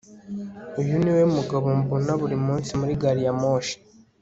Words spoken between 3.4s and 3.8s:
moshi